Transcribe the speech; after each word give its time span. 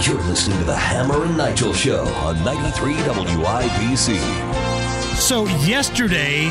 You're 0.00 0.22
listening 0.22 0.58
to 0.58 0.64
the 0.64 0.76
Hammer 0.76 1.24
and 1.24 1.36
Nigel 1.36 1.72
Show 1.72 2.04
on 2.04 2.42
93 2.44 2.94
WIBC. 2.94 4.16
So, 5.16 5.46
yesterday 5.66 6.46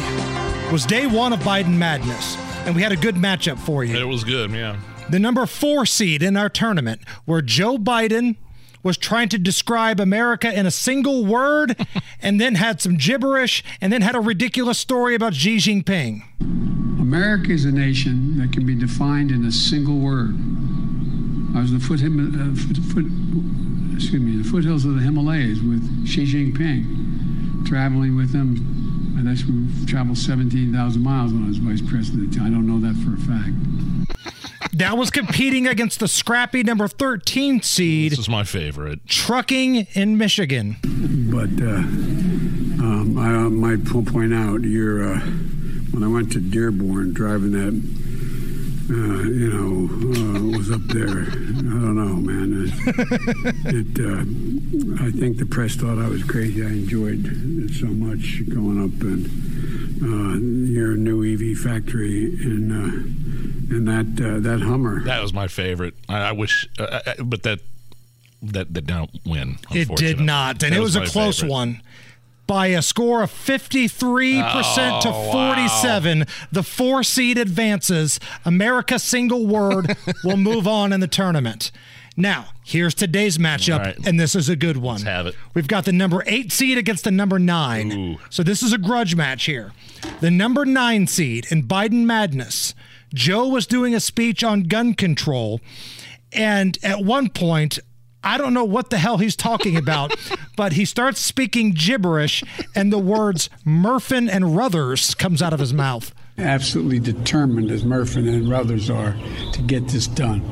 was 0.71 0.85
day 0.85 1.07
one 1.07 1.31
of 1.31 1.39
Biden 1.39 1.77
Madness, 1.77 2.35
and 2.65 2.75
we 2.75 2.81
had 2.81 2.91
a 2.91 2.97
good 2.97 3.15
matchup 3.15 3.57
for 3.57 3.83
you. 3.85 3.97
It 3.97 4.03
was 4.03 4.23
good, 4.25 4.51
yeah. 4.51 4.77
The 5.09 5.17
number 5.17 5.45
four 5.45 5.85
seed 5.85 6.21
in 6.21 6.35
our 6.35 6.49
tournament, 6.49 7.01
where 7.23 7.41
Joe 7.41 7.77
Biden 7.77 8.35
was 8.83 8.97
trying 8.97 9.29
to 9.29 9.37
describe 9.37 9.99
America 10.01 10.53
in 10.53 10.65
a 10.65 10.71
single 10.71 11.25
word, 11.25 11.87
and 12.21 12.39
then 12.41 12.55
had 12.55 12.81
some 12.81 12.97
gibberish, 12.97 13.63
and 13.79 13.93
then 13.93 14.01
had 14.01 14.15
a 14.15 14.19
ridiculous 14.19 14.77
story 14.77 15.15
about 15.15 15.33
Xi 15.33 15.57
Jinping. 15.57 16.66
America 17.07 17.53
is 17.53 17.63
a 17.63 17.71
nation 17.71 18.37
that 18.37 18.51
can 18.51 18.65
be 18.65 18.75
defined 18.75 19.31
in 19.31 19.45
a 19.45 19.51
single 19.51 19.97
word. 19.97 20.35
I 21.55 21.61
was 21.61 21.71
in 21.71 21.79
the 21.79 21.85
foot, 21.85 22.01
uh, 22.03 22.51
foot, 22.67 22.77
foot, 22.91 23.05
excuse 23.95 24.21
me, 24.21 24.35
the 24.35 24.43
foothills 24.43 24.83
of 24.83 24.95
the 24.95 24.99
Himalayas 24.99 25.61
with 25.61 26.05
Xi 26.05 26.25
Jinping, 26.25 27.65
traveling 27.65 28.17
with 28.17 28.35
him. 28.35 29.15
I 29.17 29.23
think 29.33 29.47
we 29.47 29.85
traveled 29.85 30.17
17,000 30.17 31.01
miles 31.01 31.31
when 31.31 31.45
I 31.45 31.47
was 31.47 31.59
vice 31.59 31.81
president. 31.81 32.41
I 32.41 32.49
don't 32.49 32.67
know 32.67 32.85
that 32.85 32.97
for 32.99 33.13
a 33.13 33.17
fact. 33.23 34.73
That 34.77 34.97
was 34.97 35.09
competing 35.09 35.65
against 35.65 36.01
the 36.01 36.09
scrappy 36.09 36.61
number 36.61 36.89
13 36.89 37.61
seed. 37.61 38.11
This 38.11 38.19
is 38.19 38.27
my 38.27 38.43
favorite. 38.43 39.07
Trucking 39.07 39.87
in 39.93 40.17
Michigan. 40.17 40.75
But 40.83 41.51
uh, 41.65 41.77
um, 42.83 43.17
I 43.17 43.33
uh, 43.33 43.49
might 43.49 43.85
point 43.85 44.33
out, 44.33 44.63
you're, 44.63 45.13
uh, 45.13 45.21
when 45.91 46.03
I 46.03 46.07
went 46.07 46.31
to 46.33 46.39
Dearborn 46.39 47.13
driving 47.13 47.51
that 47.51 47.73
uh, 48.89 48.93
you 48.93 49.49
know, 49.51 49.83
uh, 50.15 50.57
was 50.57 50.71
up 50.71 50.81
there. 50.87 51.09
I 51.09 51.75
don't 51.75 51.95
know, 51.95 52.15
man. 52.15 52.63
It, 52.63 52.71
it 53.99 53.99
uh, 53.99 55.03
I 55.05 55.11
think 55.11 55.37
the 55.39 55.45
press 55.45 55.75
thought 55.75 55.97
I 55.97 56.07
was 56.07 56.23
crazy. 56.23 56.63
I 56.63 56.67
enjoyed 56.69 57.25
it 57.25 57.73
so 57.73 57.87
much 57.87 58.47
going 58.49 58.81
up 58.81 59.01
and 59.01 59.27
uh, 60.01 60.37
your 60.71 60.95
new 60.95 61.21
EV 61.25 61.57
factory 61.57 62.25
and 62.41 62.71
uh, 62.71 63.75
in 63.75 63.85
that 63.85 64.25
uh, 64.25 64.39
that 64.39 64.61
Hummer. 64.61 65.03
That 65.03 65.21
was 65.21 65.33
my 65.33 65.47
favorite. 65.47 65.95
I, 66.07 66.29
I 66.29 66.31
wish, 66.31 66.69
but 66.77 67.43
that 67.43 67.59
that 68.41 68.73
that 68.73 68.85
didn't 68.85 69.19
win. 69.25 69.57
It 69.71 69.89
did 69.97 70.21
not, 70.21 70.63
and 70.63 70.71
That 70.73 70.77
it 70.77 70.81
was, 70.81 70.95
a 70.95 71.05
close 71.05 71.39
favorite. 71.41 71.51
one. 71.51 71.81
By 72.47 72.67
a 72.67 72.81
score 72.81 73.21
of 73.23 73.31
53% 73.31 75.01
to 75.01 75.09
Oh, 75.09 75.31
47, 75.31 76.25
the 76.51 76.63
four 76.63 77.03
seed 77.03 77.37
advances. 77.37 78.19
America 78.45 78.97
single 78.99 79.45
word 79.45 79.95
will 80.23 80.37
move 80.37 80.67
on 80.67 80.93
in 80.93 80.99
the 81.01 81.07
tournament. 81.07 81.71
Now, 82.19 82.47
here's 82.65 82.95
today's 82.95 83.37
matchup, 83.37 83.79
right. 83.79 84.07
and 84.07 84.19
this 84.19 84.33
is 84.33 84.49
a 84.49 84.55
good 84.55 84.77
one. 84.77 84.95
Let's 84.95 85.03
have 85.03 85.27
it. 85.27 85.35
We've 85.53 85.67
got 85.67 85.85
the 85.85 85.91
number 85.91 86.23
eight 86.25 86.51
seed 86.51 86.77
against 86.77 87.03
the 87.03 87.11
number 87.11 87.37
nine. 87.37 87.91
Ooh. 87.91 88.17
So 88.31 88.41
this 88.41 88.63
is 88.63 88.73
a 88.73 88.79
grudge 88.79 89.15
match 89.15 89.45
here. 89.45 89.71
The 90.21 90.31
number 90.31 90.65
nine 90.65 91.05
seed 91.05 91.45
in 91.51 91.63
Biden 91.67 92.05
Madness, 92.05 92.73
Joe 93.13 93.47
was 93.47 93.67
doing 93.67 93.93
a 93.93 93.99
speech 93.99 94.43
on 94.43 94.63
gun 94.63 94.95
control. 94.95 95.61
And 96.33 96.77
at 96.81 97.03
one 97.03 97.29
point, 97.29 97.77
I 98.27 98.37
don't 98.37 98.53
know 98.53 98.65
what 98.65 98.89
the 98.89 98.97
hell 98.97 99.19
he's 99.19 99.37
talking 99.37 99.77
about, 99.77 100.13
but 100.57 100.73
he 100.73 100.83
starts 100.83 101.21
speaking 101.21 101.71
gibberish, 101.71 102.43
and 102.75 102.91
the 102.91 102.99
words 102.99 103.49
Murfin 103.65 104.29
and 104.29 104.53
Ruthers 104.53 105.15
comes 105.15 105.41
out 105.41 105.53
of 105.53 105.61
his 105.61 105.73
mouth. 105.73 106.13
Absolutely 106.37 106.99
determined, 106.99 107.71
as 107.71 107.83
Murfin 107.85 108.27
and 108.27 108.53
others 108.53 108.89
are, 108.89 109.15
to 109.53 109.61
get 109.61 109.87
this 109.87 110.07
done. 110.07 110.43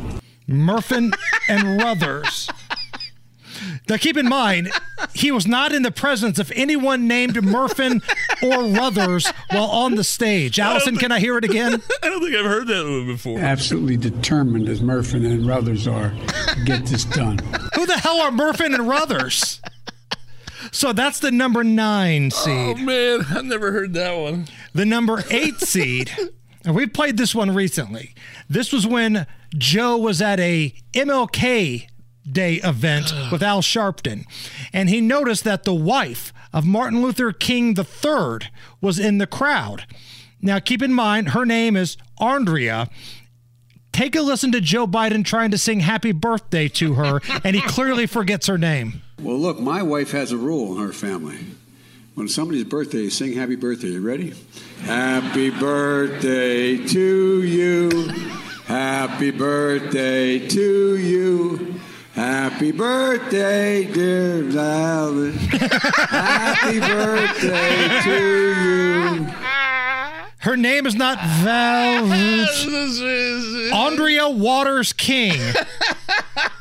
Murfin 0.48 1.14
and 1.50 1.82
Ruthers. 1.82 2.50
Now, 3.90 3.98
keep 3.98 4.16
in 4.16 4.30
mind, 4.30 4.72
he 5.16 5.32
was 5.32 5.48
not 5.48 5.72
in 5.72 5.82
the 5.82 5.92
presence 5.92 6.38
of 6.40 6.52
anyone 6.56 7.08
named 7.08 7.36
Murfin 7.36 8.04
or 8.44 8.66
Ruthers 8.78 9.28
while 9.50 9.70
on 9.70 9.96
the 9.96 10.04
stage. 10.04 10.60
Allison, 10.60 10.98
can 10.98 11.12
I 11.12 11.20
hear 11.20 11.38
it 11.38 11.46
again? 11.46 11.82
I 12.04 12.10
don't 12.10 12.22
think 12.22 12.36
I've 12.36 12.46
heard 12.46 12.68
that 12.68 12.84
one 12.84 13.08
before. 13.08 13.40
Absolutely 13.40 13.96
determined, 13.96 14.68
as 14.68 14.82
Murfin 14.82 15.26
and 15.26 15.50
others 15.50 15.88
are, 15.88 16.10
to 16.10 16.64
get 16.66 16.86
this 16.86 17.06
done. 17.06 17.40
Who 17.76 17.86
the 17.86 17.98
hell 17.98 18.20
are 18.20 18.32
Murfin 18.32 18.76
and 18.76 18.88
Ruthers? 18.88 19.62
So 20.72 20.92
that's 20.92 21.20
the 21.20 21.32
number 21.32 21.64
nine 21.64 22.32
seed. 22.32 22.78
Oh 22.78 22.82
man, 22.82 23.22
I've 23.30 23.46
never 23.46 23.72
heard 23.72 23.94
that 23.94 24.18
one. 24.18 24.48
The 24.74 24.86
number 24.86 25.24
eight 25.30 25.60
seed, 25.62 26.12
and 26.66 26.76
we 26.76 26.88
played 26.88 27.16
this 27.18 27.34
one 27.34 27.54
recently. 27.56 28.14
This 28.50 28.74
was 28.74 28.86
when 28.86 29.28
Joe 29.58 29.96
was 29.96 30.22
at 30.22 30.40
a 30.42 30.74
MLK 30.94 31.88
Day 32.30 32.56
event 32.64 33.14
with 33.32 33.44
Al 33.44 33.62
Sharpton, 33.62 34.26
and 34.74 34.90
he 34.90 35.00
noticed 35.02 35.44
that 35.44 35.64
the 35.64 35.74
wife 35.74 36.34
of 36.52 36.66
Martin 36.66 37.02
Luther 37.02 37.32
King 37.32 37.78
III 37.78 38.50
was 38.82 38.98
in 38.98 39.18
the 39.20 39.28
crowd. 39.28 39.86
Now, 40.42 40.60
keep 40.60 40.82
in 40.82 40.94
mind, 40.94 41.30
her 41.30 41.46
name 41.46 41.76
is 41.76 41.98
Andrea. 42.20 42.90
Take 43.92 44.16
a 44.16 44.22
listen 44.22 44.52
to 44.52 44.62
Joe 44.62 44.88
Biden 44.88 45.24
trying 45.24 45.52
to 45.52 45.58
sing 45.58 45.80
happy 45.80 46.12
birthday 46.12 46.68
to 46.70 46.96
her, 46.96 47.22
and 47.44 47.56
he 47.56 47.62
clearly 47.62 48.06
forgets 48.08 48.48
her 48.48 48.58
name. 48.58 49.02
Well, 49.22 49.38
look, 49.38 49.60
my 49.60 49.82
wife 49.82 50.12
has 50.12 50.32
a 50.32 50.38
rule 50.38 50.76
in 50.76 50.86
her 50.86 50.94
family. 50.94 51.40
When 52.16 52.28
somebody's 52.28 52.64
birthday, 52.64 53.00
you 53.04 53.10
sing 53.10 53.34
happy 53.34 53.56
birthday. 53.56 53.90
You 53.90 54.02
ready? 54.02 54.34
Happy 54.82 55.50
birthday 55.50 56.78
to 56.78 57.44
you. 57.44 57.90
Happy 58.66 59.32
birthday 59.32 60.40
to 60.48 60.98
you. 60.98 61.80
Happy 62.16 62.72
birthday, 62.72 63.84
dear 63.92 64.48
Alice. 64.58 65.36
Happy 65.36 66.80
birthday 66.80 68.02
to 68.04 68.62
you. 68.64 69.26
Her 70.38 70.56
name 70.56 70.86
is 70.88 70.96
not 70.96 71.18
Val. 71.44 72.06
Andrea 73.74 74.30
Waters 74.30 74.94
King, 74.94 75.38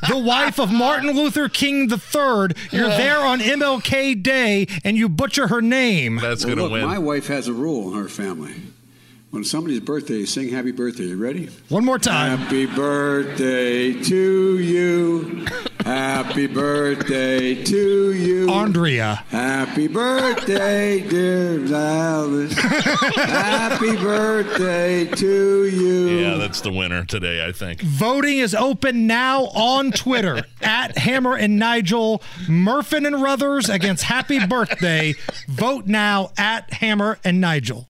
the 0.09 0.19
wife 0.19 0.59
of 0.59 0.72
Martin 0.72 1.10
Luther 1.15 1.48
King 1.48 1.88
III. 1.88 2.48
You're 2.72 2.88
there 2.88 3.21
on 3.21 3.38
MLK 3.38 4.21
Day 4.22 4.66
and 4.82 4.97
you 4.97 5.09
butcher 5.09 5.47
her 5.48 5.62
name. 5.62 6.16
That's 6.16 6.44
Well, 6.44 6.56
gonna 6.56 6.69
win. 6.69 6.84
my 6.86 6.98
wife 6.98 7.28
has 7.28 7.47
a 7.47 7.53
rule 7.53 7.92
in 7.92 7.98
her 8.03 8.09
family. 8.09 8.54
When 9.34 9.43
somebody's 9.43 9.81
birthday, 9.81 10.19
you 10.19 10.27
sing 10.27 10.50
happy 10.50 10.71
birthday. 10.71 11.06
You 11.06 11.17
ready? 11.17 11.49
One 11.69 11.84
more 11.84 11.99
time. 11.99 12.39
Happy 12.39 12.67
birthday 12.67 13.93
to 13.93 14.59
you. 14.61 15.45
Happy 15.84 16.47
birthday 16.47 17.61
to 17.65 18.12
you. 18.12 18.49
Andrea. 18.49 19.25
Happy 19.31 19.89
birthday, 19.89 21.00
dear 21.09 21.75
Alice. 21.75 22.56
Happy 22.56 23.97
birthday 23.97 25.05
to 25.06 25.65
you. 25.65 26.09
yeah, 26.11 26.37
that's 26.37 26.61
the 26.61 26.71
winner 26.71 27.05
today. 27.05 27.45
I 27.45 27.51
think. 27.51 27.83
Voting 27.83 28.39
is 28.39 28.55
open 28.55 29.09
now 29.09 29.47
on 29.47 29.91
Twitter 29.91 30.45
at 30.63 30.97
Hammer 30.97 31.34
and 31.37 31.59
Nigel. 31.59 32.22
Murfin 32.47 33.04
and 33.04 33.21
Ruthers 33.21 33.69
against 33.69 34.04
Happy 34.04 34.47
Birthday. 34.47 35.15
Vote 35.48 35.87
now 35.89 36.30
at 36.39 36.72
Hammer 36.72 37.19
and 37.25 37.41
Nigel. 37.41 37.91